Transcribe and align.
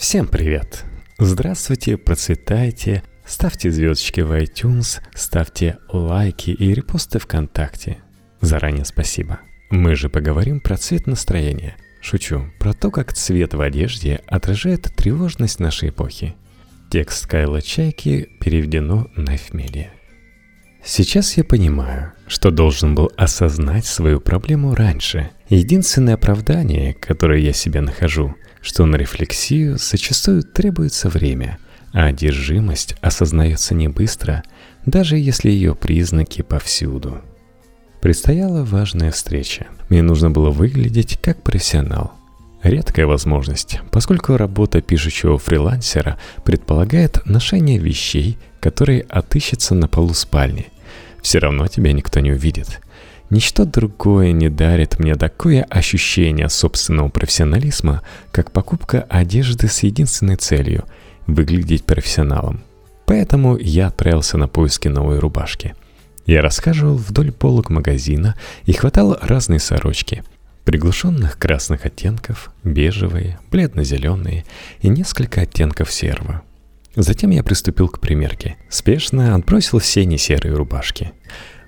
Всем 0.00 0.26
привет! 0.26 0.86
Здравствуйте, 1.18 1.98
процветайте, 1.98 3.02
ставьте 3.26 3.70
звездочки 3.70 4.22
в 4.22 4.32
iTunes, 4.32 5.02
ставьте 5.14 5.76
лайки 5.92 6.52
и 6.52 6.72
репосты 6.72 7.18
ВКонтакте. 7.18 7.98
Заранее 8.40 8.86
спасибо. 8.86 9.40
Мы 9.68 9.94
же 9.96 10.08
поговорим 10.08 10.60
про 10.60 10.78
цвет 10.78 11.06
настроения. 11.06 11.76
Шучу, 12.00 12.50
про 12.58 12.72
то, 12.72 12.90
как 12.90 13.12
цвет 13.12 13.52
в 13.52 13.60
одежде 13.60 14.22
отражает 14.26 14.90
тревожность 14.96 15.60
нашей 15.60 15.90
эпохи. 15.90 16.34
Текст 16.90 17.26
Кайла 17.26 17.60
Чайки 17.60 18.26
переведено 18.40 19.06
на 19.16 19.36
Эфмелия. 19.36 19.92
Сейчас 20.82 21.36
я 21.36 21.44
понимаю, 21.44 22.14
что 22.26 22.50
должен 22.50 22.94
был 22.94 23.12
осознать 23.18 23.84
свою 23.84 24.18
проблему 24.18 24.74
раньше. 24.74 25.28
Единственное 25.50 26.14
оправдание, 26.14 26.94
которое 26.94 27.40
я 27.40 27.52
себе 27.52 27.82
нахожу– 27.82 28.34
что 28.60 28.86
на 28.86 28.96
рефлексию 28.96 29.78
зачастую 29.78 30.42
требуется 30.42 31.08
время, 31.08 31.58
а 31.92 32.06
одержимость 32.06 32.96
осознается 33.00 33.74
не 33.74 33.88
быстро, 33.88 34.42
даже 34.86 35.16
если 35.16 35.50
ее 35.50 35.74
признаки 35.74 36.42
повсюду. 36.42 37.22
Предстояла 38.00 38.64
важная 38.64 39.10
встреча. 39.10 39.66
Мне 39.88 40.02
нужно 40.02 40.30
было 40.30 40.50
выглядеть 40.50 41.18
как 41.20 41.42
профессионал. 41.42 42.12
Редкая 42.62 43.06
возможность, 43.06 43.80
поскольку 43.90 44.36
работа 44.36 44.82
пишущего 44.82 45.38
фрилансера 45.38 46.18
предполагает 46.44 47.24
ношение 47.24 47.78
вещей, 47.78 48.38
которые 48.60 49.02
отыщутся 49.02 49.74
на 49.74 49.88
полу 49.88 50.12
спальни. 50.12 50.68
Все 51.22 51.38
равно 51.38 51.66
тебя 51.68 51.92
никто 51.92 52.20
не 52.20 52.32
увидит. 52.32 52.80
Ничто 53.30 53.64
другое 53.64 54.32
не 54.32 54.48
дарит 54.48 54.98
мне 54.98 55.14
такое 55.14 55.62
ощущение 55.62 56.48
собственного 56.48 57.08
профессионализма, 57.08 58.02
как 58.32 58.50
покупка 58.50 59.06
одежды 59.08 59.68
с 59.68 59.84
единственной 59.84 60.36
целью– 60.36 60.84
выглядеть 61.28 61.84
профессионалом. 61.84 62.62
Поэтому 63.06 63.56
я 63.56 63.86
отправился 63.86 64.36
на 64.36 64.48
поиски 64.48 64.88
новой 64.88 65.20
рубашки. 65.20 65.74
Я 66.26 66.42
расхаживал 66.42 66.96
вдоль 66.96 67.32
полок 67.32 67.70
магазина 67.70 68.36
и 68.64 68.72
хватал 68.72 69.16
разные 69.20 69.60
сорочки. 69.60 70.24
Приглушенных 70.64 71.38
красных 71.38 71.86
оттенков, 71.86 72.52
бежевые, 72.62 73.38
бледно-зеленые 73.50 74.44
и 74.80 74.88
несколько 74.88 75.42
оттенков 75.42 75.92
серого. 75.92 76.42
Затем 76.96 77.30
я 77.30 77.42
приступил 77.42 77.88
к 77.88 78.00
примерке. 78.00 78.56
Спешно 78.68 79.34
отбросил 79.34 79.78
все 79.78 80.04
несерые 80.04 80.54
рубашки. 80.54 81.12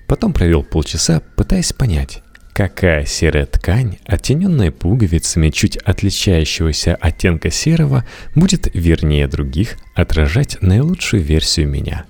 Потом 0.07 0.33
провел 0.33 0.63
полчаса, 0.63 1.23
пытаясь 1.37 1.73
понять, 1.73 2.23
какая 2.53 3.07
серая 3.07 3.47
ткань, 3.47 3.99
оттененная 4.05 4.71
пуговицами 4.71 5.49
чуть 5.51 5.77
отличающегося 5.79 6.95
оттенка 6.95 7.51
серого, 7.51 8.05
будет 8.35 8.69
вернее 8.75 9.27
других 9.27 9.77
отражать 9.95 10.59
наилучшую 10.61 11.23
версию 11.23 11.69
меня. 11.69 12.05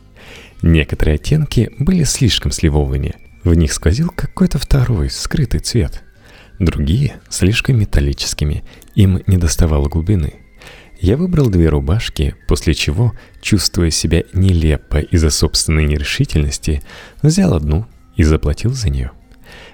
Некоторые 0.63 1.17
оттенки 1.17 1.70
были 1.79 2.05
слишком 2.05 2.53
сливовыми, 2.53 3.15
в 3.45 3.55
них 3.55 3.73
сквозил 3.73 4.11
какой-то 4.11 4.59
второй, 4.59 5.11
скрытый 5.11 5.61
цвет. 5.61 6.03
Другие 6.59 7.15
слишком 7.29 7.79
металлическими, 7.79 8.63
им 8.95 9.23
не 9.27 9.37
доставало 9.37 9.89
глубины. 9.89 10.35
Я 11.03 11.17
выбрал 11.17 11.50
две 11.50 11.69
рубашки, 11.69 12.36
после 12.47 12.75
чего, 12.75 13.12
чувствуя 13.41 13.91
себя 13.91 14.22
нелепо 14.34 14.98
из-за 15.00 15.31
собственной 15.31 15.84
нерешительности, 15.84 16.81
взял 17.22 17.55
одну 17.55 17.86
и 18.14 18.22
заплатил 18.22 18.70
за 18.72 18.89
нее. 18.89 19.11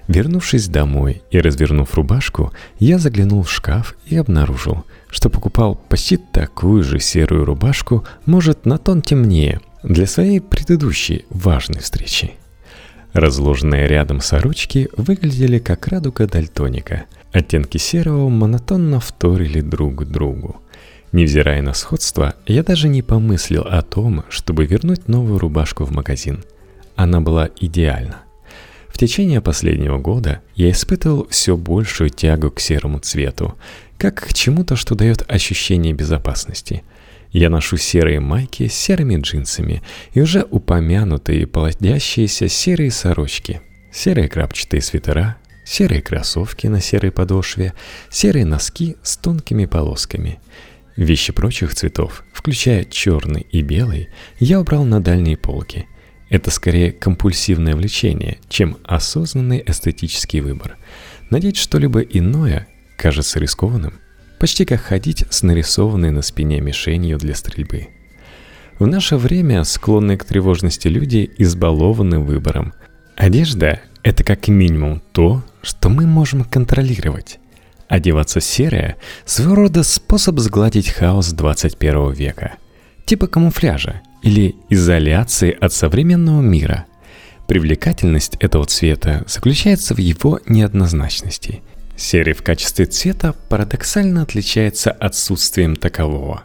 Вернувшись 0.08 0.68
домой 0.68 1.20
и 1.30 1.38
развернув 1.38 1.94
рубашку, 1.94 2.54
я 2.78 2.98
заглянул 2.98 3.42
в 3.42 3.52
шкаф 3.52 3.94
и 4.06 4.16
обнаружил, 4.16 4.86
что 5.10 5.28
покупал 5.28 5.74
почти 5.74 6.16
такую 6.16 6.82
же 6.82 6.98
серую 6.98 7.44
рубашку, 7.44 8.06
может, 8.24 8.64
на 8.64 8.78
тон 8.78 9.02
темнее, 9.02 9.60
для 9.82 10.06
своей 10.06 10.40
предыдущей 10.40 11.26
важной 11.28 11.80
встречи. 11.80 12.32
Разложенные 13.12 13.86
рядом 13.86 14.22
сорочки 14.22 14.88
выглядели 14.96 15.58
как 15.58 15.88
радуга 15.88 16.26
дальтоника. 16.26 17.04
Оттенки 17.32 17.76
серого 17.76 18.30
монотонно 18.30 18.98
вторили 18.98 19.60
друг 19.60 20.06
другу. 20.06 20.62
Невзирая 21.12 21.62
на 21.62 21.72
сходство, 21.72 22.34
я 22.46 22.62
даже 22.62 22.88
не 22.88 23.00
помыслил 23.00 23.62
о 23.62 23.80
том, 23.80 24.24
чтобы 24.28 24.66
вернуть 24.66 25.08
новую 25.08 25.38
рубашку 25.38 25.84
в 25.84 25.90
магазин. 25.90 26.44
Она 26.96 27.20
была 27.20 27.48
идеальна. 27.58 28.22
В 28.88 28.98
течение 28.98 29.40
последнего 29.40 29.98
года 29.98 30.42
я 30.54 30.70
испытывал 30.70 31.26
все 31.30 31.56
большую 31.56 32.10
тягу 32.10 32.50
к 32.50 32.60
серому 32.60 32.98
цвету, 32.98 33.54
как 33.96 34.16
к 34.16 34.34
чему-то, 34.34 34.76
что 34.76 34.94
дает 34.94 35.24
ощущение 35.30 35.94
безопасности. 35.94 36.82
Я 37.30 37.48
ношу 37.48 37.76
серые 37.76 38.20
майки 38.20 38.68
с 38.68 38.74
серыми 38.74 39.16
джинсами 39.16 39.82
и 40.12 40.20
уже 40.20 40.46
упомянутые 40.50 41.46
плодящиеся 41.46 42.48
серые 42.48 42.90
сорочки, 42.90 43.62
серые 43.92 44.28
крапчатые 44.28 44.82
свитера, 44.82 45.36
серые 45.64 46.02
кроссовки 46.02 46.66
на 46.66 46.80
серой 46.80 47.12
подошве, 47.12 47.72
серые 48.10 48.44
носки 48.44 48.96
с 49.02 49.16
тонкими 49.16 49.64
полосками– 49.64 50.38
Вещи 50.98 51.32
прочих 51.32 51.76
цветов, 51.76 52.24
включая 52.32 52.84
черный 52.84 53.46
и 53.52 53.62
белый, 53.62 54.08
я 54.40 54.58
убрал 54.60 54.84
на 54.84 55.00
дальние 55.00 55.36
полки. 55.36 55.86
Это 56.28 56.50
скорее 56.50 56.90
компульсивное 56.90 57.76
влечение, 57.76 58.38
чем 58.48 58.78
осознанный 58.82 59.62
эстетический 59.64 60.40
выбор. 60.40 60.76
Надеть 61.30 61.56
что-либо 61.56 62.00
иное 62.00 62.66
кажется 62.96 63.38
рискованным, 63.38 64.00
почти 64.40 64.64
как 64.64 64.80
ходить 64.80 65.24
с 65.30 65.44
нарисованной 65.44 66.10
на 66.10 66.20
спине 66.20 66.60
мишенью 66.60 67.16
для 67.16 67.36
стрельбы. 67.36 67.90
В 68.80 68.86
наше 68.88 69.18
время 69.18 69.62
склонные 69.62 70.18
к 70.18 70.24
тревожности 70.24 70.88
люди 70.88 71.30
избалованы 71.38 72.18
выбором. 72.18 72.72
Одежда– 73.14 73.82
это 74.02 74.24
как 74.24 74.48
минимум 74.48 75.00
то, 75.12 75.44
что 75.62 75.90
мы 75.90 76.08
можем 76.08 76.42
контролировать. 76.42 77.38
Одеваться 77.88 78.40
серое– 78.40 78.96
своего 79.24 79.54
рода 79.54 79.82
способ 79.82 80.38
сгладить 80.40 80.90
хаос 80.90 81.32
21 81.32 82.12
века. 82.12 82.56
Типа 83.06 83.26
камуфляжа 83.26 84.02
или 84.22 84.56
изоляции 84.68 85.56
от 85.58 85.72
современного 85.72 86.42
мира. 86.42 86.84
Привлекательность 87.46 88.36
этого 88.40 88.66
цвета 88.66 89.24
заключается 89.26 89.94
в 89.94 89.98
его 89.98 90.38
неоднозначности. 90.44 91.62
Серый 91.96 92.34
в 92.34 92.42
качестве 92.42 92.84
цвета 92.84 93.34
парадоксально 93.48 94.20
отличается 94.20 94.90
отсутствием 94.90 95.74
такового, 95.74 96.42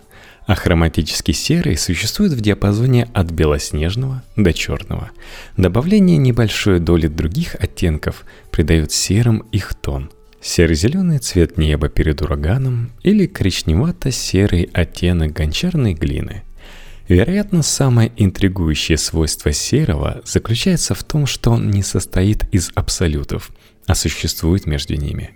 а 0.48 0.56
хроматический 0.56 1.34
серый 1.34 1.76
существует 1.76 2.32
в 2.32 2.40
диапазоне 2.40 3.10
от 3.14 3.32
белоснежного 3.32 4.24
до 4.38 4.54
черного. 4.54 5.12
Добавление 5.58 6.18
небольшой 6.18 6.80
доли 6.80 7.08
других 7.08 7.56
оттенков 7.60 8.24
придает 8.50 8.94
серым 8.94 9.40
их 9.52 9.74
тон– 9.74 10.10
серо-зеленый 10.44 11.20
цвет 11.20 11.58
неба 11.58 11.90
перед 11.90 12.22
ураганом 12.22 12.92
или 13.02 13.26
коричневато-серый 13.26 14.70
оттенок 14.74 15.32
гончарной 15.34 15.94
глины. 15.94 16.44
Вероятно, 17.08 17.64
самое 17.64 18.12
интригующее 18.18 18.98
свойство 18.98 19.52
серого 19.52 20.22
заключается 20.26 20.96
в 20.96 21.04
том, 21.04 21.26
что 21.26 21.52
он 21.52 21.70
не 21.70 21.82
состоит 21.82 22.44
из 22.54 22.72
абсолютов, 22.76 23.52
а 23.88 23.96
существует 23.96 24.66
между 24.66 24.96
ними. 24.96 25.32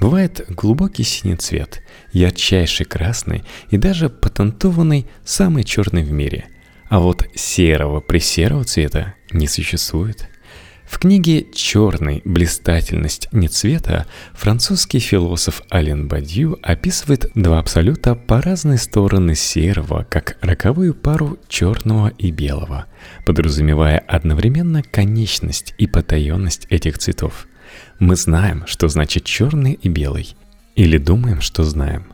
Бывает 0.00 0.44
глубокий 0.48 1.04
синий 1.04 1.36
цвет, 1.36 1.82
ярчайший 2.12 2.86
красный 2.86 3.44
и 3.70 3.76
даже 3.76 4.08
патентованный 4.08 5.06
самый 5.24 5.62
черный 5.64 6.02
в 6.02 6.10
мире. 6.10 6.46
А 6.88 6.98
вот 7.00 7.26
серого 7.34 8.00
при 8.00 8.18
серого 8.18 8.64
цвета 8.64 9.14
не 9.32 9.48
существует– 9.48 10.28
в 10.86 10.98
книге 10.98 11.46
«Черный. 11.52 12.20
Блистательность 12.24 13.28
не 13.32 13.48
цвета» 13.48 14.06
французский 14.34 14.98
философ 14.98 15.62
Ален 15.72 16.08
Бадью 16.08 16.58
описывает 16.62 17.30
два 17.34 17.58
абсолюта 17.58 18.14
по 18.14 18.42
разные 18.42 18.78
стороны 18.78 19.34
серого, 19.34 20.06
как 20.08 20.36
роковую 20.40 20.94
пару 20.94 21.38
черного 21.48 22.08
и 22.18 22.30
белого, 22.30 22.86
подразумевая 23.24 23.98
одновременно 23.98 24.82
конечность 24.82 25.74
и 25.78 25.86
потаенность 25.86 26.66
этих 26.70 26.98
цветов. 26.98 27.48
Мы 27.98 28.16
знаем, 28.16 28.64
что 28.66 28.88
значит 28.88 29.24
черный 29.24 29.72
и 29.72 29.88
белый, 29.88 30.36
или 30.76 30.98
думаем, 30.98 31.40
что 31.40 31.64
знаем. 31.64 32.06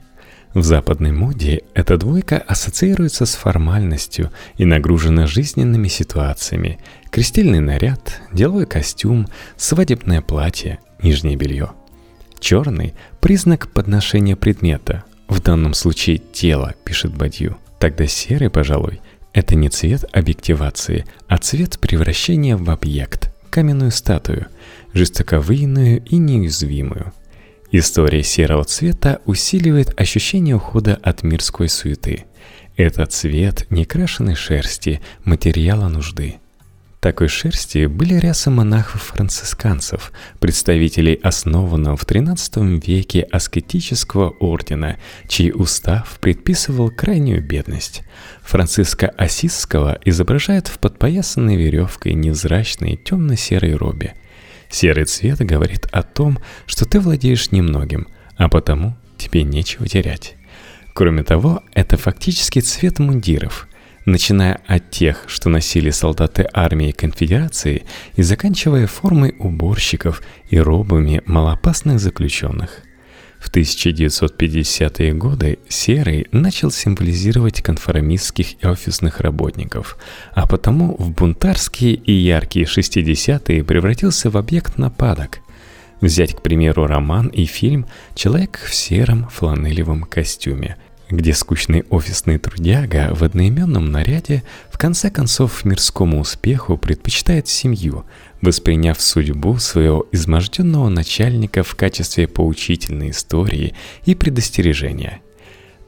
В 0.52 0.64
западной 0.64 1.12
моде 1.12 1.62
эта 1.74 1.96
двойка 1.96 2.38
ассоциируется 2.38 3.24
с 3.24 3.36
формальностью 3.36 4.32
и 4.56 4.64
нагружена 4.64 5.28
жизненными 5.28 5.86
ситуациями. 5.86 6.80
Крестильный 7.10 7.60
наряд, 7.60 8.20
деловой 8.32 8.66
костюм, 8.66 9.28
свадебное 9.56 10.22
платье, 10.22 10.80
нижнее 11.02 11.36
белье. 11.36 11.70
Черный– 12.40 12.94
признак 13.20 13.70
подношения 13.70 14.34
предмета, 14.34 15.04
в 15.28 15.40
данном 15.40 15.72
случае 15.72 16.18
тела, 16.18 16.74
пишет 16.84 17.16
Бадью. 17.16 17.56
Тогда 17.78 18.08
серый, 18.08 18.50
пожалуй, 18.50 19.00
это 19.32 19.54
не 19.54 19.68
цвет 19.68 20.04
объективации, 20.12 21.04
а 21.28 21.38
цвет 21.38 21.78
превращения 21.78 22.56
в 22.56 22.68
объект, 22.70 23.32
каменную 23.50 23.92
статую, 23.92 24.48
жестоковыйную 24.94 26.04
и 26.04 26.16
неуязвимую– 26.16 27.12
История 27.72 28.24
серого 28.24 28.64
цвета 28.64 29.20
усиливает 29.26 29.98
ощущение 30.00 30.56
ухода 30.56 30.98
от 31.02 31.22
мирской 31.22 31.68
суеты. 31.68 32.24
Это 32.76 33.06
цвет 33.06 33.66
некрашенной 33.70 34.34
шерсти, 34.34 35.00
материала 35.24 35.86
нужды. 35.86 36.40
Такой 36.98 37.28
шерсти 37.28 37.86
были 37.86 38.14
рясы 38.14 38.50
монахов-францисканцев, 38.50 40.12
представителей 40.40 41.14
основанного 41.14 41.96
в 41.96 42.04
XIII 42.04 42.84
веке 42.84 43.22
аскетического 43.22 44.30
ордена, 44.40 44.96
чей 45.28 45.52
устав 45.54 46.18
предписывал 46.20 46.90
крайнюю 46.90 47.42
бедность. 47.42 48.02
Франциска 48.42 49.08
Осисского 49.16 49.96
изображает 50.04 50.66
в 50.66 50.78
подпоясанной 50.80 51.54
веревкой 51.54 52.14
невзрачной 52.14 52.96
темно-серой 52.96 53.76
робе. 53.76 54.14
Серый 54.70 55.04
цвет 55.04 55.40
говорит 55.40 55.86
о 55.92 56.02
том, 56.02 56.38
что 56.66 56.84
ты 56.86 57.00
владеешь 57.00 57.50
немногим, 57.50 58.08
а 58.36 58.48
потому 58.48 58.96
тебе 59.18 59.42
нечего 59.42 59.86
терять. 59.86 60.36
Кроме 60.94 61.22
того, 61.22 61.62
это 61.72 61.96
фактически 61.96 62.60
цвет 62.60 62.98
мундиров– 62.98 63.66
начиная 64.06 64.60
от 64.66 64.90
тех, 64.90 65.24
что 65.26 65.48
носили 65.48 65.90
солдаты 65.90 66.48
армии 66.52 66.92
конфедерации, 66.92 67.84
и 68.16 68.22
заканчивая 68.22 68.86
формой 68.86 69.34
уборщиков 69.38 70.22
и 70.48 70.58
робами 70.58 71.22
малопасных 71.26 72.00
заключенных. 72.00 72.82
В 73.40 73.50
1950-е 73.50 75.14
годы 75.14 75.58
серый 75.66 76.28
начал 76.30 76.70
символизировать 76.70 77.62
конформистских 77.62 78.62
и 78.62 78.66
офисных 78.66 79.20
работников, 79.20 79.96
а 80.32 80.46
потому 80.46 80.94
в 80.98 81.10
бунтарские 81.10 81.94
и 81.94 82.12
яркие 82.12 82.66
60-е 82.66 83.64
превратился 83.64 84.30
в 84.30 84.36
объект 84.36 84.76
нападок. 84.76 85.40
Взять, 86.02 86.34
к 86.34 86.42
примеру, 86.42 86.86
роман 86.86 87.28
и 87.28 87.46
фильм 87.46 87.86
«Человек 88.14 88.58
в 88.58 88.74
сером 88.74 89.28
фланелевом 89.30 90.02
костюме», 90.02 90.76
где 91.10 91.34
скучный 91.34 91.84
офисный 91.90 92.38
трудяга 92.38 93.10
в 93.14 93.24
одноименном 93.24 93.90
наряде 93.90 94.42
в 94.70 94.78
конце 94.78 95.10
концов 95.10 95.64
мирскому 95.64 96.20
успеху 96.20 96.76
предпочитает 96.76 97.48
семью, 97.48 98.04
восприняв 98.40 99.00
судьбу 99.00 99.58
своего 99.58 100.06
изможденного 100.12 100.88
начальника 100.88 101.62
в 101.62 101.74
качестве 101.74 102.28
поучительной 102.28 103.10
истории 103.10 103.74
и 104.04 104.14
предостережения. 104.14 105.20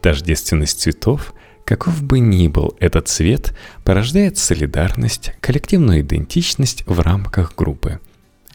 Тождественность 0.01 0.81
цветов, 0.81 1.33
каков 1.65 2.03
бы 2.03 2.19
ни 2.19 2.47
был 2.47 2.75
этот 2.79 3.07
цвет, 3.07 3.55
порождает 3.85 4.37
солидарность, 4.37 5.31
коллективную 5.39 6.01
идентичность 6.01 6.83
в 6.85 6.99
рамках 6.99 7.55
группы. 7.55 7.99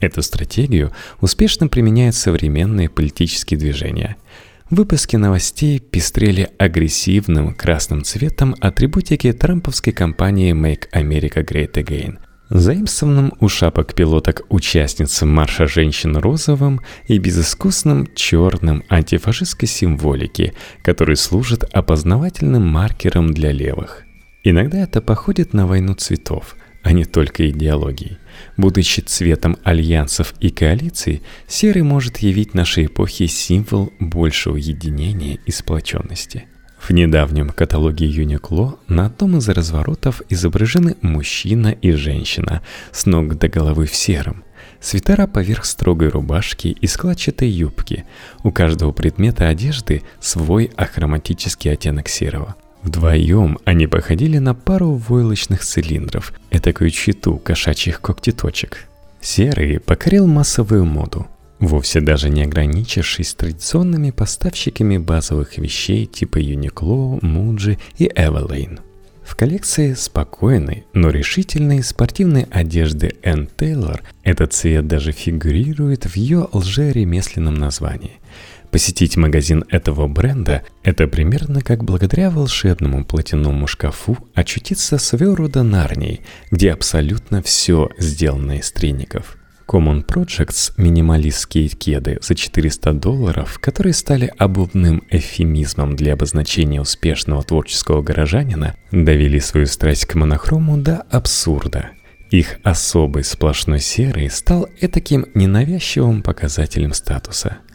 Эту 0.01 0.23
стратегию 0.23 0.93
успешно 1.21 1.67
применяют 1.67 2.15
современные 2.15 2.89
политические 2.89 3.59
движения– 3.59 4.17
Выпуски 4.71 5.17
новостей 5.17 5.79
пестрели 5.79 6.51
агрессивным 6.59 7.55
красным 7.55 8.05
цветом 8.05 8.55
атрибутики 8.61 9.33
трамповской 9.33 9.95
кампании 9.95 10.53
«Make 10.53 10.91
America 10.93 11.43
Great 11.43 11.73
Again», 11.73 12.19
заимствованным 12.51 13.33
у 13.41 13.49
шапок 13.49 13.95
пилоток 13.95 14.43
участницам 14.51 15.31
марша 15.31 15.67
женщин 15.67 16.19
розовым 16.19 16.83
и 17.07 17.17
безыскусным 17.17 18.11
черным 18.15 18.85
антифашистской 18.91 19.67
символики, 19.67 20.53
который 20.83 21.17
служит 21.17 21.65
опознавательным 21.73 22.67
маркером 22.67 23.33
для 23.33 23.53
левых. 23.53 24.05
Иногда 24.45 24.83
это 24.83 25.01
походит 25.01 25.55
на 25.55 25.67
войну 25.67 25.95
цветов, 25.95 26.57
а 26.83 26.93
не 26.93 27.05
только 27.05 27.49
идеологии. 27.51 28.19
Будучи 28.57 29.01
цветом 29.01 29.57
альянсов 29.65 30.35
и 30.41 30.51
коалиций, 30.51 31.23
серый 31.47 31.83
может 31.83 32.19
явить 32.19 32.55
нашей 32.55 32.87
эпохе 32.87 33.27
символ 33.27 33.93
большего 33.99 34.57
единения 34.57 35.39
и 35.45 35.51
сплоченности. 35.51 36.47
В 36.79 36.91
недавнем 36.93 37.51
каталоге 37.51 38.07
Юникло 38.07 38.79
на 38.87 39.07
одном 39.07 39.39
из 39.39 39.49
разворотов 39.49 40.23
изображены 40.29 40.97
мужчина 41.03 41.69
и 41.69 41.91
женщина 41.91 42.63
с 42.93 43.05
ног 43.05 43.37
до 43.37 43.49
головы 43.49 43.87
в 43.87 43.95
сером. 43.95 44.45
Свитера 44.81 45.27
поверх 45.27 45.65
строгой 45.65 46.09
рубашки 46.09 46.69
и 46.69 46.87
складчатой 46.87 47.49
юбки. 47.49 48.05
У 48.45 48.53
каждого 48.53 48.93
предмета 48.93 49.49
одежды 49.49 50.03
свой 50.21 50.71
ахроматический 50.77 51.73
оттенок 51.73 52.09
серого– 52.09 52.55
Вдвоем 52.89 53.59
они 53.67 53.87
походили 53.87 54.39
на 54.39 54.55
пару 54.55 54.95
войлочных 54.95 55.63
цилиндров, 55.63 56.33
этакую 56.51 56.89
читу 56.89 57.37
кошачьих 57.37 58.01
когтеточек. 58.01 58.87
Серый 59.21 59.79
покорил 59.79 60.27
массовую 60.27 60.87
моду, 60.87 61.27
вовсе 61.61 62.01
даже 62.01 62.31
не 62.31 62.45
ограничившись 62.45 63.35
традиционными 63.35 64.11
поставщиками 64.11 64.97
базовых 64.97 65.59
вещей 65.59 66.07
типа 66.07 66.39
Uniqlo, 66.39 67.21
Muji 67.21 67.79
и 67.99 68.07
Everlane. 68.07 68.81
В 69.23 69.37
коллекции 69.37 69.93
спокойной, 69.93 70.87
но 70.95 71.11
решительной 71.11 71.83
спортивной 71.83 72.47
одежды 72.51 73.17
Энн 73.23 73.51
Тейлор 73.55 74.03
этот 74.23 74.55
цвет 74.55 74.87
даже 74.87 75.13
фигурирует 75.13 76.07
в 76.07 76.17
ее 76.17 76.49
лжеремесленном 76.53 77.55
названии– 77.55 78.13
Посетить 78.71 79.17
магазин 79.17 79.65
этого 79.71 80.09
бренда– 80.09 80.63
это 80.83 81.07
примерно 81.07 81.63
как 81.63 81.85
благодаря 81.85 82.31
волшебному 82.31 83.05
платяному 83.05 83.67
шкафу 83.67 84.19
очутиться 84.35 84.99
своего 84.99 85.35
рода 85.37 85.63
Нарнией, 85.63 86.21
где 86.51 86.73
абсолютно 86.73 87.43
все 87.43 87.89
сделано 87.99 88.59
из 88.59 88.71
треников. 88.71 89.39
Common 89.67 90.05
Projects 90.05 90.73
минималистские 90.77 91.69
кеды 91.69 92.19
за 92.23 92.35
400 92.35 92.93
долларов, 92.95 93.59
которые 93.59 93.95
стали 93.95 94.33
обувным 94.39 95.03
эвфемизмом 95.11 95.97
для 95.97 96.15
обозначения 96.15 96.81
успешного 96.81 97.43
творческого 97.43 98.03
горожанина, 98.03 98.75
довели 98.93 99.41
свою 99.41 99.67
страсть 99.67 100.07
к 100.07 100.15
монохрому 100.15 100.79
до 100.79 100.99
абсурда. 101.11 101.91
Их 102.31 102.59
особый 102.63 103.25
сплошной 103.25 103.81
серый 103.81 104.29
стал 104.31 104.69
этаким 104.81 105.27
ненавязчивым 105.35 106.23
показателем 106.23 106.93
статуса– 106.93 107.59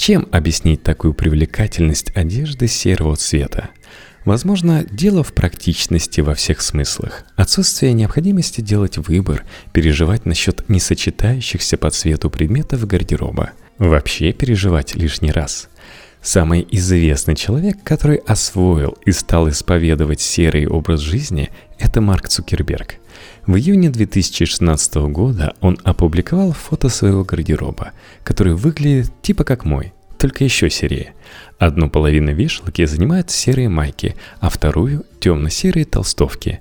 чем 0.00 0.26
объяснить 0.32 0.82
такую 0.82 1.12
привлекательность 1.12 2.16
одежды 2.16 2.68
серого 2.68 3.16
цвета? 3.16 3.68
Возможно, 4.24 4.82
дело 4.90 5.22
в 5.22 5.34
практичности 5.34 6.22
во 6.22 6.34
всех 6.34 6.62
смыслах, 6.62 7.26
отсутствие 7.36 7.92
необходимости 7.92 8.62
делать 8.62 8.96
выбор, 8.96 9.44
переживать 9.74 10.24
насчет 10.24 10.66
несочетающихся 10.70 11.76
по 11.76 11.90
цвету 11.90 12.30
предметов 12.30 12.86
гардероба, 12.86 13.50
вообще 13.76 14.32
переживать 14.32 14.94
лишний 14.94 15.32
раз. 15.32 15.68
Самый 16.22 16.66
известный 16.70 17.36
человек, 17.36 17.82
который 17.84 18.22
освоил 18.26 18.96
и 19.04 19.12
стал 19.12 19.50
исповедовать 19.50 20.22
серый 20.22 20.66
образ 20.66 21.00
жизни, 21.00 21.50
это 21.78 22.00
Марк 22.00 22.28
Цукерберг. 22.28 22.99
В 23.46 23.56
июне 23.56 23.90
2016 23.90 24.94
года 25.08 25.54
он 25.60 25.78
опубликовал 25.82 26.52
фото 26.52 26.88
своего 26.88 27.24
гардероба, 27.24 27.92
который 28.22 28.54
выглядит 28.54 29.10
типа 29.22 29.44
как 29.44 29.64
мой, 29.64 29.92
только 30.18 30.44
еще 30.44 30.68
серее. 30.68 31.14
Одну 31.58 31.88
половину 31.88 32.32
вешалки 32.34 32.84
занимают 32.84 33.30
серые 33.30 33.68
майки, 33.68 34.14
а 34.40 34.50
вторую– 34.50 35.04
темно-серые 35.20 35.86
толстовки. 35.86 36.60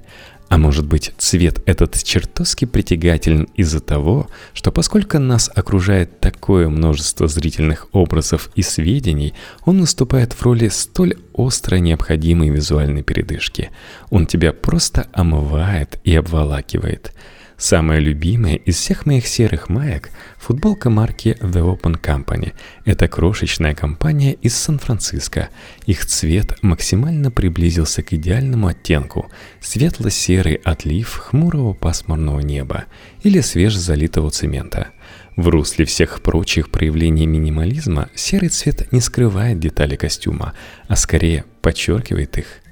А 0.49 0.57
может 0.57 0.87
быть, 0.87 1.13
цвет 1.19 1.61
этот 1.67 2.01
чертовски 2.03 2.65
притягателен 2.65 3.47
из-за 3.55 3.79
того, 3.79 4.27
что 4.53 4.71
поскольку 4.71 5.19
нас 5.19 5.49
окружает 5.53 6.19
такое 6.19 6.69
множество 6.69 7.27
зрительных 7.27 7.87
образов 7.91 8.49
и 8.55 8.63
сведений, 8.63 9.35
он 9.65 9.79
выступает 9.79 10.33
в 10.33 10.41
роли 10.41 10.69
столь 10.69 11.17
остро 11.33 11.75
необходимой 11.75 12.49
визуальной 12.49 13.03
передышки. 13.03 13.69
Он 14.09 14.25
тебя 14.25 14.51
просто 14.51 15.07
омывает 15.13 15.99
и 16.03 16.15
обволакивает– 16.15 17.13
Самая 17.59 17.99
любимая 17.99 18.55
из 18.55 18.77
всех 18.77 19.05
моих 19.05 19.27
серых 19.27 19.67
маек– 19.67 20.11
футболка 20.37 20.89
марки 20.89 21.35
The 21.41 21.61
Open 21.61 21.99
Company. 21.99 22.53
Это 22.85 23.09
крошечная 23.09 23.75
компания 23.75 24.31
из 24.31 24.55
Сан-Франциско. 24.55 25.49
Их 25.85 26.05
цвет 26.05 26.57
максимально 26.61 27.31
приблизился 27.31 28.01
к 28.01 28.13
идеальному 28.13 28.67
оттенку– 28.67 29.29
светло-серый 29.59 30.55
отлив 30.63 31.09
хмурого 31.09 31.73
пасмурного 31.73 32.39
неба 32.39 32.85
или 33.23 33.41
свежезалитого 33.41 34.31
цемента. 34.31 34.91
В 35.35 35.49
русле 35.49 35.83
всех 35.83 36.21
прочих 36.21 36.71
проявлений 36.71 37.27
минимализма 37.27 38.07
серый 38.15 38.49
цвет 38.49 38.89
не 38.93 39.01
скрывает 39.01 39.59
детали 39.59 39.97
костюма, 39.97 40.53
а 40.87 40.95
скорее 40.95 41.43
подчеркивает 41.61 42.37
их– 42.37 42.45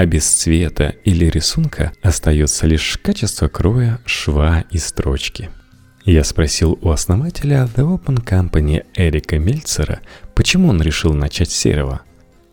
а 0.00 0.06
без 0.06 0.24
цвета 0.24 0.94
или 1.04 1.26
рисунка 1.26 1.92
остается 2.00 2.66
лишь 2.66 2.98
качество 3.02 3.48
кроя, 3.48 4.00
шва 4.06 4.64
и 4.70 4.78
строчки. 4.78 5.50
Я 6.06 6.24
спросил 6.24 6.78
у 6.80 6.88
основателя 6.88 7.68
The 7.76 7.84
Open 7.84 8.24
Company 8.24 8.86
Эрика 8.94 9.38
Мельцера, 9.38 10.00
почему 10.34 10.68
он 10.68 10.80
решил 10.80 11.12
начать 11.12 11.50
с 11.50 11.56
серого. 11.58 12.00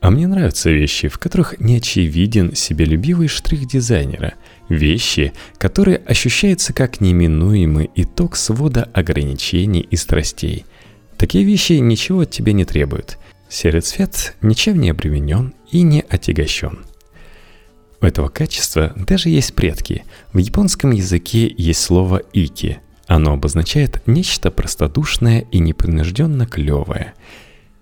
А 0.01 0.09
мне 0.09 0.27
нравятся 0.27 0.71
вещи, 0.71 1.07
в 1.07 1.19
которых 1.19 1.57
не 1.61 1.77
очевиден 1.77 2.53
себелюбивый 2.53 3.29
штрих 3.29 3.65
дизайнера. 3.65 4.33
Вещи, 4.67 5.31
которые 5.57 5.99
ощущаются 5.99 6.73
как 6.73 6.99
неминуемый 6.99 7.89
итог 7.95 8.35
свода 8.35 8.89
ограничений 8.91 9.87
и 9.89 9.95
страстей. 9.95 10.65
Такие 11.15 11.45
вещи 11.45 11.73
ничего 11.79 12.19
от 12.19 12.29
тебя 12.29 12.51
не 12.51 12.65
требуют. 12.65 13.17
Серый 13.47 13.79
цвет 13.79 14.35
ничем 14.41 14.81
не 14.81 14.89
обременен 14.89 15.53
и 15.71 15.83
не 15.83 16.01
отягощен. 16.01 16.79
У 18.01 18.05
этого 18.05 18.27
качества 18.29 18.93
даже 18.95 19.29
есть 19.29 19.55
предки. 19.55 20.03
В 20.33 20.37
японском 20.37 20.91
языке 20.91 21.53
есть 21.57 21.81
слово 21.81 22.17
«ики». 22.33 22.79
Оно 23.07 23.33
обозначает 23.33 24.05
нечто 24.05 24.51
простодушное 24.51 25.45
и 25.51 25.59
непринужденно 25.59 26.45
клевое. 26.45 27.13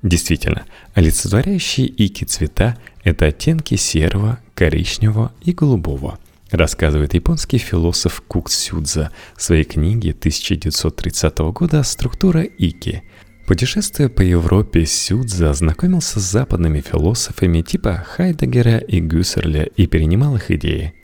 Действительно, 0.03 0.65
олицетворяющие 0.93 1.87
ики 1.87 2.25
цвета– 2.25 2.77
это 3.03 3.25
оттенки 3.25 3.75
серого, 3.75 4.39
коричневого 4.53 5.33
и 5.41 5.51
голубого– 5.51 6.19
рассказывает 6.51 7.13
японский 7.13 7.57
философ 7.57 8.21
Кук 8.27 8.49
Сюдза 8.49 9.11
в 9.35 9.41
своей 9.41 9.63
книге 9.63 10.11
1930 10.11 11.37
года 11.39 11.83
«Структура 11.83 12.43
Ики». 12.43 13.03
Путешествуя 13.45 14.09
по 14.09 14.21
Европе, 14.23 14.87
Сюдза 14.87 15.51
ознакомился 15.51 16.19
с 16.19 16.23
западными 16.23 16.81
философами 16.81 17.61
типа 17.61 18.03
Хайдегера 18.07 18.79
и 18.79 18.99
Гюссерля 18.99 19.65
и 19.65 19.85
перенимал 19.85 20.35
их 20.35 20.49
идеи. 20.49 20.95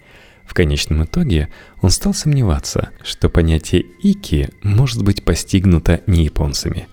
В 0.44 0.56
конечном 0.56 1.04
итоге 1.04 1.50
он 1.82 1.92
стал 1.92 2.16
сомневаться, 2.16 2.90
что 3.04 3.30
понятие 3.30 3.86
«ики» 4.02 4.50
может 4.64 5.04
быть 5.04 5.24
постигнуто 5.24 6.02
не 6.08 6.26
японцами. 6.26 6.88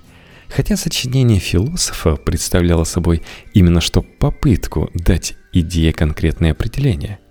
Хотя 0.51 0.77
сочинение 0.77 1.41
философа 1.41 2.17
представляло 2.17 2.85
собой 2.85 3.23
именно 3.55 3.81
что 3.81 4.03
попытку 4.03 4.91
дать 4.93 5.35
идее 5.55 5.95
конкретное 5.95 6.53
определение– 6.53 7.21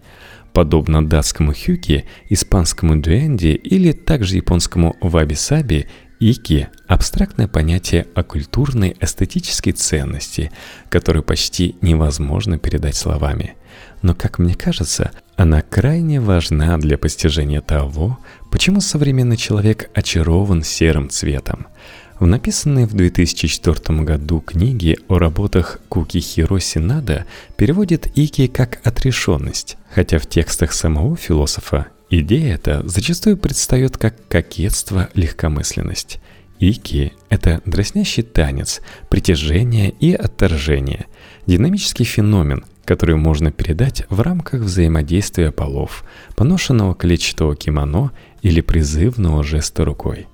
Подобно 0.58 1.08
датскому 1.08 1.54
хюки, 1.54 2.06
испанскому 2.30 3.00
дуэнди 3.00 3.50
или 3.50 3.92
также 3.92 4.38
японскому 4.38 4.96
ваби-саби, 5.02 5.86
ики– 6.20 6.70
абстрактное 6.88 7.48
понятие 7.48 8.08
о 8.16 8.24
культурной 8.24 8.96
эстетической 9.00 9.72
ценности, 9.72 10.52
которую 10.90 11.24
почти 11.24 11.76
невозможно 11.82 12.58
передать 12.58 12.96
словами. 12.96 13.56
Но, 14.02 14.16
как 14.16 14.40
мне 14.40 14.56
кажется, 14.56 15.12
она 15.36 15.62
крайне 15.62 16.20
важна 16.22 16.78
для 16.78 16.98
постижения 16.98 17.62
того, 17.62 18.20
почему 18.52 18.82
современный 18.82 19.38
человек 19.38 19.90
очарован 19.94 20.64
серым 20.64 21.10
цветом– 21.10 21.68
в 22.20 22.26
написанной 22.26 22.86
в 22.86 22.94
2004 22.94 24.00
году 24.00 24.42
книге 24.42 24.98
о 25.08 25.20
работах 25.20 25.80
Куки 25.88 26.20
Хиро 26.20 26.58
Синада 26.60 27.26
переводит 27.58 28.08
Ики 28.18 28.48
как 28.48 28.80
«отрешенность», 28.84 29.78
хотя 29.94 30.18
в 30.18 30.26
текстах 30.26 30.74
самого 30.74 31.16
философа 31.16 31.88
идея 32.10 32.56
эта 32.56 32.88
зачастую 32.88 33.38
предстает 33.38 33.98
как 33.98 34.28
кокетство, 34.28 35.10
легкомысленность. 35.14 36.20
Ики– 36.60 37.14
это 37.30 37.62
дразнящий 37.66 38.24
танец, 38.24 38.82
притяжение 39.10 39.92
и 39.92 40.14
отторжение, 40.14 41.06
динамический 41.46 42.06
феномен, 42.06 42.66
который 42.84 43.16
можно 43.16 43.52
передать 43.52 44.06
в 44.10 44.22
рамках 44.22 44.62
взаимодействия 44.62 45.52
полов, 45.52 46.04
поношенного 46.36 46.96
клетчатого 46.96 47.56
кимоно 47.56 48.12
или 48.42 48.62
призывного 48.62 49.44
жеста 49.44 49.86
рукой. 49.86 50.28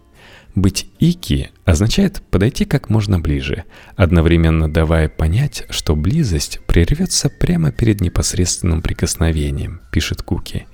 Быть 0.56 0.88
ики 1.00 1.50
означает 1.66 2.22
подойти 2.30 2.66
как 2.66 2.90
можно 2.90 3.20
ближе, 3.20 3.64
одновременно 3.96 4.72
давая 4.72 5.10
понять, 5.10 5.66
что 5.72 5.96
близость 5.96 6.60
прервется 6.68 7.30
прямо 7.30 7.72
перед 7.72 8.02
непосредственным 8.02 8.84
прикосновением, 8.84 9.82
пишет 9.92 10.22
Куки. 10.22 10.68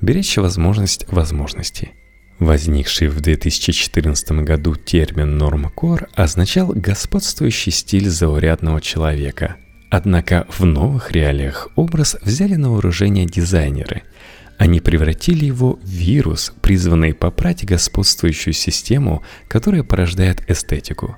Беречь 0.00 0.36
возможность 0.36 1.06
возможности. 1.08 1.92
Возникший 2.38 3.08
в 3.08 3.20
2014 3.20 4.32
году 4.42 4.74
термин 4.74 5.38
«нормкор» 5.38 6.08
означал 6.14 6.72
господствующий 6.74 7.72
стиль 7.72 8.08
заурядного 8.08 8.80
человека. 8.80 9.56
Однако 9.90 10.46
в 10.50 10.64
новых 10.64 11.12
реалиях 11.12 11.68
образ 11.76 12.16
взяли 12.22 12.56
на 12.56 12.70
вооружение 12.70 13.26
дизайнеры– 13.26 14.02
они 14.58 14.80
превратили 14.80 15.44
его 15.44 15.78
в 15.82 15.86
вирус, 15.86 16.52
призванный 16.62 17.14
попрать 17.14 17.64
господствующую 17.64 18.54
систему, 18.54 19.22
которая 19.48 19.82
порождает 19.82 20.48
эстетику. 20.48 21.16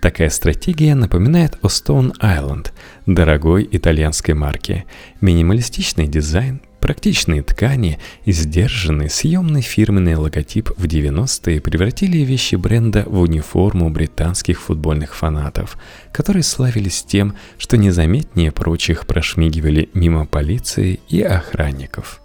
Такая 0.00 0.30
стратегия 0.30 0.94
напоминает 0.94 1.58
о 1.60 1.66
Stone 1.66 2.12
Island, 2.22 2.72
дорогой 3.04 3.68
итальянской 3.70 4.32
марке. 4.32 4.86
Минималистичный 5.20 6.06
дизайн, 6.08 6.62
практичные 6.80 7.42
ткани 7.42 7.98
и 8.24 8.32
сдержанный 8.32 9.10
съемный 9.10 9.62
фирменный 9.62 10.16
логотип 10.16 10.70
в 10.76 10.84
90-е 10.84 11.60
превратили 11.60 12.18
вещи 12.18 12.56
бренда 12.56 13.04
в 13.06 13.20
униформу 13.20 13.90
британских 13.90 14.60
футбольных 14.60 15.14
фанатов, 15.14 15.76
которые 16.12 16.42
славились 16.42 17.02
тем, 17.02 17.36
что 17.58 17.76
незаметнее 17.76 18.52
прочих 18.52 19.06
прошмигивали 19.06 19.90
мимо 19.94 20.26
полиции 20.26 21.00
и 21.08 21.22
охранников. 21.22 22.20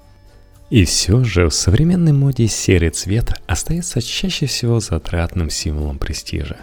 И 0.70 0.84
все 0.86 1.24
же 1.24 1.48
в 1.48 1.54
современной 1.54 2.12
моде 2.14 2.48
серый 2.48 2.90
цвет 2.90 3.34
остается 3.46 4.02
чаще 4.02 4.48
всего 4.48 4.80
затратным 4.80 5.50
символом 5.50 6.00
престижа. 6.00 6.58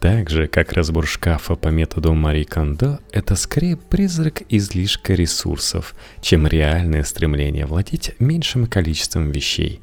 Так 0.00 0.30
же, 0.30 0.46
как 0.46 0.72
разбор 0.72 1.06
шкафа 1.06 1.56
по 1.56 1.68
методу 1.68 2.14
Мари 2.14 2.44
Кондо– 2.44 3.00
это 3.12 3.34
скорее 3.34 3.76
призрак 3.76 4.42
излишка 4.48 5.14
ресурсов, 5.14 5.96
чем 6.20 6.46
реальное 6.46 7.02
стремление 7.02 7.66
владеть 7.66 8.12
меньшим 8.20 8.66
количеством 8.66 9.32
вещей. 9.32 9.80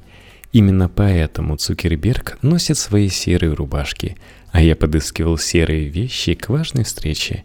Именно 0.53 0.87
поэтому 0.87 1.57
Цукерберг 1.57 2.37
носит 2.41 2.77
свои 2.77 3.09
серые 3.09 3.53
рубашки, 3.53 4.15
а 4.51 4.61
я 4.61 4.77
подыскивал 4.77 5.37
серые 5.37 5.89
вещи 5.89 6.33
к 6.33 6.47
важной 6.47 6.85
встрече. 6.85 7.43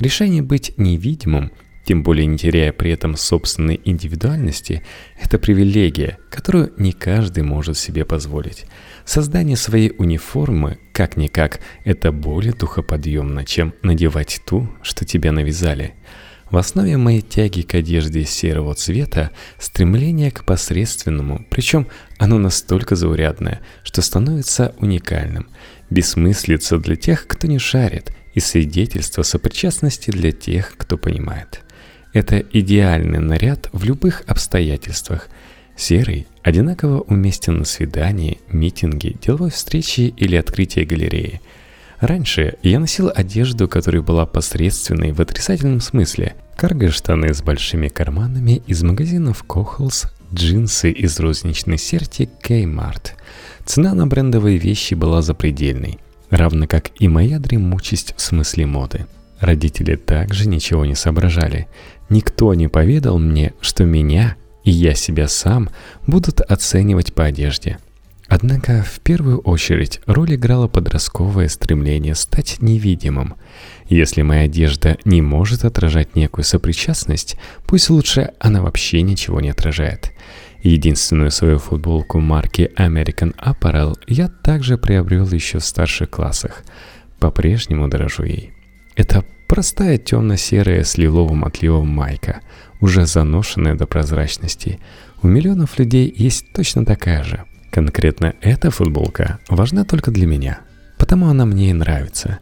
Решение 0.00 0.42
быть 0.42 0.72
невидимым– 0.76 1.52
тем 1.88 2.02
более 2.02 2.26
не 2.26 2.36
теряя 2.36 2.70
при 2.70 2.90
этом 2.90 3.16
собственной 3.16 3.80
индивидуальности, 3.82 4.82
это 5.18 5.38
привилегия, 5.38 6.18
которую 6.28 6.70
не 6.76 6.92
каждый 6.92 7.44
может 7.44 7.78
себе 7.78 8.04
позволить. 8.04 8.66
Создание 9.06 9.56
своей 9.56 9.94
униформы, 9.96 10.78
как-никак, 10.92 11.60
это 11.84 12.12
более 12.12 12.52
духоподъемно, 12.52 13.46
чем 13.46 13.72
надевать 13.80 14.42
ту, 14.44 14.68
что 14.82 15.06
тебя 15.06 15.32
навязали. 15.32 15.94
В 16.50 16.58
основе 16.58 16.98
моей 16.98 17.22
тяги 17.22 17.62
к 17.62 17.74
одежде 17.74 18.26
серого 18.26 18.74
цвета 18.74 19.30
стремление 19.58 20.30
к 20.30 20.44
посредственному, 20.44 21.46
причем 21.48 21.86
оно 22.18 22.36
настолько 22.36 22.96
заурядное, 22.96 23.62
что 23.82 24.02
становится 24.02 24.74
уникальным, 24.76 25.48
бессмыслица 25.88 26.76
для 26.76 26.96
тех, 26.96 27.26
кто 27.26 27.46
не 27.46 27.58
шарит, 27.58 28.12
и 28.34 28.40
свидетельство 28.40 29.22
сопричастности 29.22 30.10
для 30.10 30.32
тех, 30.32 30.74
кто 30.76 30.98
понимает. 30.98 31.62
Это 32.12 32.38
идеальный 32.38 33.18
наряд 33.18 33.68
в 33.72 33.84
любых 33.84 34.22
обстоятельствах. 34.26 35.28
Серый 35.76 36.26
одинаково 36.42 37.00
уместен 37.02 37.58
на 37.58 37.64
свидании, 37.64 38.40
митинге, 38.48 39.16
деловой 39.22 39.50
встрече 39.50 40.08
или 40.08 40.36
открытии 40.36 40.80
галереи. 40.80 41.40
Раньше 42.00 42.54
я 42.62 42.78
носил 42.78 43.10
одежду, 43.14 43.68
которая 43.68 44.02
была 44.02 44.24
посредственной 44.24 45.12
в 45.12 45.20
отрицательном 45.20 45.80
смысле. 45.80 46.34
Карго-штаны 46.56 47.34
с 47.34 47.42
большими 47.42 47.88
карманами 47.88 48.62
из 48.66 48.82
магазинов 48.82 49.44
Кохлс, 49.44 50.06
джинсы 50.32 50.90
из 50.90 51.18
розничной 51.20 51.78
серти 51.78 52.28
Kmart. 52.42 53.12
Цена 53.64 53.94
на 53.94 54.06
брендовые 54.06 54.58
вещи 54.58 54.94
была 54.94 55.22
запредельной, 55.22 55.98
равно 56.30 56.66
как 56.66 56.90
и 56.98 57.06
моя 57.08 57.38
дремучесть 57.38 58.14
в 58.16 58.20
смысле 58.20 58.66
моды. 58.66 59.06
Родители 59.40 59.94
также 59.94 60.48
ничего 60.48 60.84
не 60.84 60.94
соображали. 60.94 61.68
Никто 62.08 62.54
не 62.54 62.68
поведал 62.68 63.18
мне, 63.18 63.52
что 63.60 63.84
меня 63.84 64.36
и 64.64 64.70
я 64.70 64.94
себя 64.94 65.28
сам 65.28 65.70
будут 66.06 66.40
оценивать 66.40 67.14
по 67.14 67.24
одежде. 67.24 67.78
Однако 68.28 68.82
в 68.82 69.00
первую 69.00 69.38
очередь 69.38 70.00
роль 70.04 70.34
играло 70.34 70.68
подростковое 70.68 71.48
стремление 71.48 72.14
стать 72.14 72.58
невидимым. 72.60 73.36
Если 73.86 74.20
моя 74.20 74.42
одежда 74.42 74.98
не 75.06 75.22
может 75.22 75.64
отражать 75.64 76.14
некую 76.14 76.44
сопричастность, 76.44 77.36
пусть 77.66 77.88
лучше 77.88 78.32
она 78.38 78.60
вообще 78.60 79.00
ничего 79.00 79.40
не 79.40 79.48
отражает. 79.48 80.12
Единственную 80.62 81.30
свою 81.30 81.58
футболку 81.58 82.20
марки 82.20 82.70
American 82.76 83.34
Apparel 83.36 83.94
я 84.06 84.28
также 84.28 84.76
приобрел 84.76 85.26
еще 85.30 85.60
в 85.60 85.64
старших 85.64 86.10
классах. 86.10 86.64
По-прежнему 87.18 87.88
дорожу 87.88 88.24
ей. 88.24 88.52
Это 88.94 89.24
простая 89.48 89.96
темно-серая 89.98 90.84
с 90.84 90.98
лиловым 90.98 91.44
отливом 91.44 91.88
майка, 91.88 92.42
уже 92.80 93.06
заношенная 93.06 93.74
до 93.74 93.86
прозрачности. 93.86 94.78
У 95.22 95.26
миллионов 95.26 95.78
людей 95.78 96.12
есть 96.14 96.52
точно 96.52 96.84
такая 96.84 97.24
же. 97.24 97.44
Конкретно 97.70 98.34
эта 98.40 98.70
футболка 98.70 99.40
важна 99.48 99.84
только 99.84 100.10
для 100.10 100.26
меня, 100.26 100.60
потому 100.98 101.28
она 101.28 101.44
мне 101.46 101.70
и 101.70 101.72
нравится. 101.72 102.38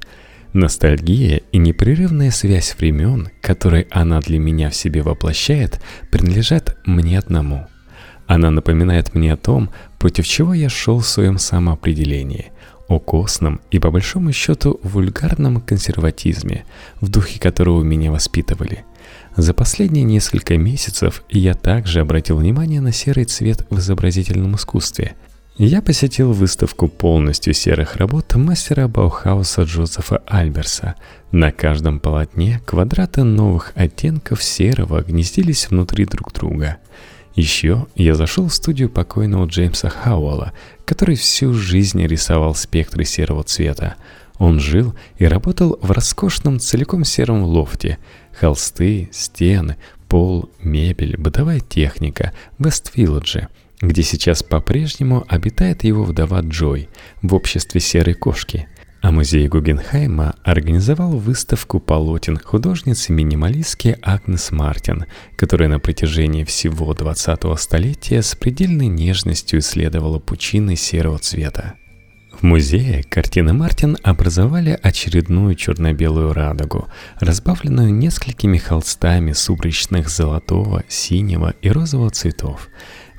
Ностальгия 0.52 1.42
и 1.52 1.58
непрерывная 1.58 2.30
связь 2.30 2.74
времен, 2.78 3.30
которые 3.40 3.86
она 3.90 4.20
для 4.20 4.38
меня 4.38 4.70
в 4.70 4.74
себе 4.74 5.02
воплощает, 5.02 5.80
принадлежат 6.10 6.76
мне 6.84 7.18
одному. 7.18 7.66
Она 8.26 8.50
напоминает 8.50 9.14
мне 9.14 9.32
о 9.32 9.36
том, 9.36 9.70
против 9.98 10.26
чего 10.26 10.54
я 10.54 10.68
шел 10.68 10.98
в 10.98 11.06
своем 11.06 11.38
самоопределении– 11.38 12.50
о 12.88 12.98
костном 12.98 13.60
и, 13.70 13.78
по 13.78 13.90
большому 13.90 14.32
счету, 14.32 14.80
вульгарном 14.82 15.60
консерватизме, 15.60 16.64
в 17.00 17.08
духе 17.08 17.40
которого 17.40 17.82
меня 17.82 18.12
воспитывали. 18.12 18.84
За 19.36 19.52
последние 19.54 20.04
несколько 20.04 20.56
месяцев 20.56 21.22
я 21.28 21.54
также 21.54 22.00
обратил 22.00 22.38
внимание 22.38 22.80
на 22.80 22.92
серый 22.92 23.24
цвет 23.24 23.66
в 23.70 23.78
изобразительном 23.78 24.56
искусстве. 24.56 25.14
Я 25.58 25.80
посетил 25.80 26.32
выставку 26.32 26.86
полностью 26.86 27.54
серых 27.54 27.96
работ 27.96 28.34
мастера 28.34 28.88
Баухауса 28.88 29.62
Джозефа 29.62 30.22
Альберса. 30.26 30.96
На 31.32 31.50
каждом 31.50 31.98
полотне 31.98 32.60
квадраты 32.66 33.24
новых 33.24 33.72
оттенков 33.74 34.42
серого 34.42 35.02
гнездились 35.02 35.68
внутри 35.70 36.04
друг 36.04 36.32
друга– 36.32 36.76
еще 37.36 37.86
я 37.94 38.14
зашел 38.14 38.48
в 38.48 38.54
студию 38.54 38.88
покойного 38.88 39.46
Джеймса 39.46 39.90
Хауэлла, 39.90 40.52
который 40.86 41.16
всю 41.16 41.52
жизнь 41.52 42.04
рисовал 42.04 42.54
спектры 42.54 43.04
серого 43.04 43.44
цвета. 43.44 43.96
Он 44.38 44.58
жил 44.58 44.94
и 45.18 45.26
работал 45.26 45.78
в 45.80 45.90
роскошном 45.90 46.58
целиком 46.58 47.04
сером 47.04 47.44
лофте. 47.44 47.98
Холсты, 48.32 49.10
стены, 49.12 49.76
пол, 50.08 50.50
мебель, 50.62 51.16
бытовая 51.18 51.60
техника 51.60 52.32
в 52.58 52.64
Вест-Вилледже, 52.64 53.48
где 53.80 54.02
сейчас 54.02 54.42
по-прежнему 54.42 55.24
обитает 55.28 55.84
его 55.84 56.04
вдова 56.04 56.40
Джой 56.40 56.88
в 57.22 57.34
обществе 57.34 57.80
серой 57.80 58.14
кошки– 58.14 58.66
а 59.06 59.12
музей 59.12 59.46
Гугенхайма 59.46 60.34
организовал 60.42 61.12
выставку 61.12 61.78
полотен 61.78 62.36
художницы-минималистки 62.36 63.96
Агнес 64.02 64.50
Мартин, 64.50 65.04
которая 65.36 65.68
на 65.68 65.78
протяжении 65.78 66.42
всего 66.42 66.92
20-го 66.92 67.54
столетия 67.54 68.20
с 68.20 68.34
предельной 68.34 68.88
нежностью 68.88 69.60
исследовала 69.60 70.18
пучины 70.18 70.74
серого 70.74 71.20
цвета. 71.20 71.74
В 72.32 72.42
музее 72.42 73.04
картины 73.04 73.52
Мартин 73.52 73.96
образовали 74.02 74.76
очередную 74.82 75.54
черно-белую 75.54 76.32
радугу, 76.32 76.88
разбавленную 77.20 77.94
несколькими 77.94 78.58
холстами 78.58 79.30
сумрачных 79.30 80.08
золотого, 80.08 80.82
синего 80.88 81.54
и 81.62 81.70
розового 81.70 82.10
цветов. 82.10 82.68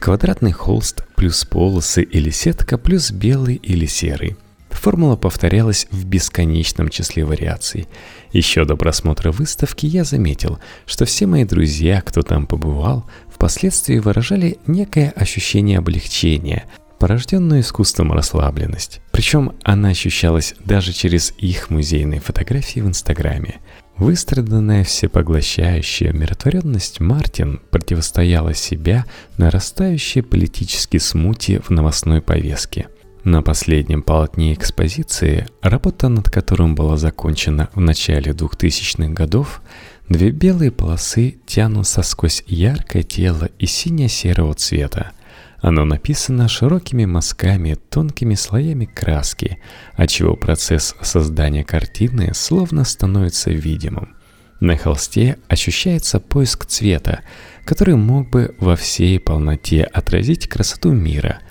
Квадратный 0.01 0.51
холст 0.51 1.05
плюс 1.15 1.45
полосы 1.45 2.03
или 2.03 2.29
сетка 2.29 2.77
плюс 2.77 3.09
белый 3.09 3.55
или 3.55 3.85
серый– 3.85 4.35
Формула 4.77 5.15
повторялась 5.15 5.87
в 5.91 6.05
бесконечном 6.05 6.89
числе 6.89 7.25
вариаций. 7.25 7.87
Еще 8.31 8.63
до 8.63 8.77
просмотра 8.77 9.31
выставки 9.31 9.85
я 9.85 10.03
заметил, 10.03 10.59
что 10.85 11.05
все 11.05 11.25
мои 11.25 11.45
друзья, 11.45 12.01
кто 12.01 12.21
там 12.21 12.45
побывал, 12.45 13.05
впоследствии 13.33 13.97
выражали 13.97 14.59
некое 14.67 15.09
ощущение 15.09 15.79
облегчения, 15.79 16.65
порожденную 16.99 17.61
искусством 17.61 18.13
расслабленность. 18.13 19.01
Причем 19.11 19.53
она 19.63 19.89
ощущалась 19.89 20.53
даже 20.63 20.93
через 20.93 21.33
их 21.37 21.69
музейные 21.69 22.21
фотографии 22.21 22.79
в 22.79 22.87
Инстаграме. 22.87 23.55
Выстраданная 23.97 24.83
всепоглощающая 24.83 26.13
умиротворенность 26.13 26.99
Мартин 26.99 27.61
противостояла 27.71 28.53
себя 28.53 29.05
нарастающей 29.37 30.21
политической 30.21 30.99
смуте 30.99 31.61
в 31.61 31.71
новостной 31.71 32.21
повестке– 32.21 32.89
на 33.27 33.41
последнем 33.41 34.03
полотне 34.03 34.53
экспозиции, 34.53 35.47
работа 35.61 36.07
над 36.07 36.31
которым 36.31 36.75
была 36.75 36.95
закончена 36.95 37.69
в 37.75 37.79
начале 37.81 38.31
2000-х 38.31 39.09
годов, 39.09 39.61
две 40.07 40.31
белые 40.31 40.71
полосы 40.71 41.35
тянутся 41.45 42.03
сквозь 42.03 42.41
яркое 42.47 43.03
тело 43.03 43.49
и 43.59 43.65
сине-серого 43.65 44.53
цвета. 44.53 45.11
Оно 45.59 45.83
написано 45.83 46.47
широкими 46.47 47.03
мазками, 47.03 47.73
тонкими 47.89 48.35
слоями 48.35 48.85
краски, 48.85 49.57
отчего 49.95 50.37
процесс 50.37 50.95
создания 51.01 51.65
картины 51.65 52.31
словно 52.33 52.85
становится 52.85 53.51
видимым. 53.51 54.15
На 54.61 54.77
холсте 54.77 55.37
ощущается 55.49 56.21
поиск 56.21 56.65
цвета, 56.65 57.23
который 57.65 57.95
мог 57.95 58.29
бы 58.29 58.55
во 58.57 58.77
всей 58.77 59.19
полноте 59.19 59.83
отразить 59.83 60.47
красоту 60.47 60.93
мира– 60.93 61.41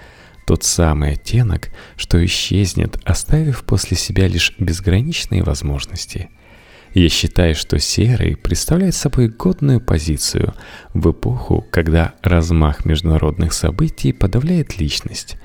тот 0.46 0.62
самый 0.64 1.12
оттенок, 1.12 1.70
что 1.96 2.24
исчезнет, 2.24 2.98
оставив 3.04 3.64
после 3.64 3.96
себя 3.96 4.28
лишь 4.28 4.54
безграничные 4.58 5.42
возможности. 5.42 6.30
Я 6.94 7.10
считаю, 7.10 7.54
что 7.54 7.78
серый 7.78 8.36
представляет 8.36 8.94
собой 8.94 9.28
годную 9.28 9.80
позицию 9.80 10.54
в 10.94 11.10
эпоху, 11.10 11.66
когда 11.70 12.14
размах 12.22 12.86
международных 12.86 13.52
событий 13.52 14.12
подавляет 14.12 14.78
личность. 14.78 15.36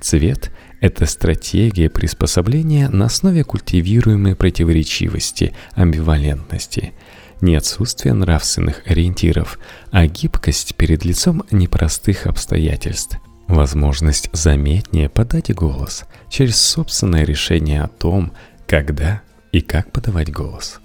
Цвет– 0.00 0.50
это 0.80 1.06
стратегия 1.06 1.88
приспособления 1.88 2.88
на 2.88 3.04
основе 3.04 3.44
культивируемой 3.44 4.34
противоречивости, 4.34 5.54
амбивалентности– 5.74 6.92
не 7.42 7.54
отсутствие 7.54 8.14
нравственных 8.14 8.82
ориентиров, 8.86 9.58
а 9.90 10.06
гибкость 10.06 10.74
перед 10.74 11.04
лицом 11.04 11.42
непростых 11.50 12.26
обстоятельств. 12.26 13.18
Возможность 13.48 14.28
заметнее 14.32 15.08
подать 15.08 15.54
голос 15.54 16.04
через 16.28 16.56
собственное 16.56 17.24
решение 17.24 17.82
о 17.82 17.88
том, 17.88 18.32
когда 18.66 19.22
и 19.52 19.60
как 19.60 19.92
подавать 19.92 20.32
голос. 20.32 20.80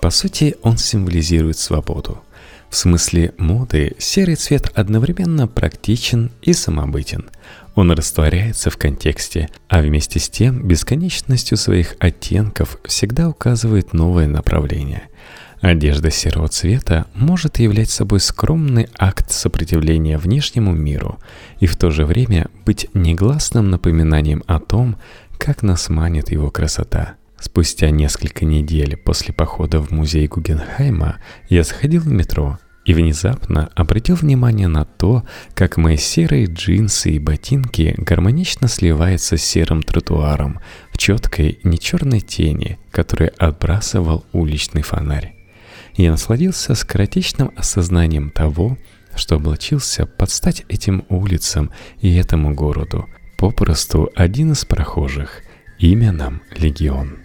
По 0.00 0.10
сути, 0.10 0.56
он 0.62 0.78
символизирует 0.78 1.58
свободу. 1.58 2.22
В 2.70 2.76
смысле 2.76 3.34
моды 3.38 3.94
серый 3.98 4.36
цвет 4.36 4.70
одновременно 4.74 5.48
практичен 5.48 6.30
и 6.42 6.52
самобытен. 6.52 7.30
Он 7.74 7.90
растворяется 7.92 8.70
в 8.70 8.76
контексте, 8.76 9.48
а 9.68 9.80
вместе 9.80 10.18
с 10.18 10.28
тем 10.28 10.66
бесконечностью 10.66 11.56
своих 11.56 11.94
оттенков 11.98 12.78
всегда 12.84 13.28
указывает 13.28 13.92
новое 13.92 14.26
направление– 14.26 15.02
Одежда 15.60 16.10
серого 16.10 16.48
цвета 16.48 17.06
может 17.14 17.58
являть 17.58 17.90
собой 17.90 18.20
скромный 18.20 18.88
акт 18.96 19.32
сопротивления 19.32 20.16
внешнему 20.16 20.72
миру 20.72 21.18
и 21.58 21.66
в 21.66 21.76
то 21.76 21.90
же 21.90 22.06
время 22.06 22.48
быть 22.64 22.88
негласным 22.94 23.70
напоминанием 23.70 24.44
о 24.46 24.60
том, 24.60 24.96
как 25.36 25.62
нас 25.62 25.88
манит 25.88 26.30
его 26.30 26.50
красота. 26.50 27.14
Спустя 27.40 27.90
несколько 27.90 28.44
недель 28.44 28.96
после 28.96 29.34
похода 29.34 29.80
в 29.80 29.90
музей 29.90 30.26
Гугенхайма 30.28 31.18
я 31.48 31.64
сходил 31.64 32.02
в 32.02 32.08
метро 32.08 32.58
и 32.84 32.94
внезапно 32.94 33.68
обратил 33.74 34.16
внимание 34.16 34.66
на 34.66 34.84
то, 34.84 35.24
как 35.54 35.76
мои 35.76 35.96
серые 35.96 36.46
джинсы 36.46 37.10
и 37.10 37.18
ботинки 37.18 37.94
гармонично 37.98 38.66
сливаются 38.66 39.36
с 39.36 39.42
серым 39.42 39.82
тротуаром 39.82 40.60
в 40.92 40.98
четкой, 40.98 41.60
не 41.64 41.78
черной 41.78 42.20
тени, 42.20 42.78
которую 42.90 43.32
отбрасывал 43.38 44.24
уличный 44.32 44.82
фонарь. 44.82 45.37
Я 45.98 46.12
насладился 46.12 46.76
скоротечным 46.76 47.50
осознанием 47.56 48.30
того, 48.30 48.78
что 49.16 49.34
облачился 49.34 50.06
под 50.06 50.30
стать 50.30 50.64
этим 50.68 51.04
улицам 51.08 51.72
и 52.00 52.14
этому 52.14 52.54
городу. 52.54 53.08
Попросту 53.36 54.08
один 54.14 54.52
из 54.52 54.64
прохожих. 54.64 55.42
Имя 55.80 56.12
нам 56.12 56.40
Легион. 56.56 57.18